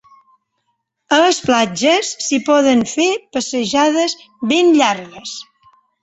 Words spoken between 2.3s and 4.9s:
poden fer passejades ben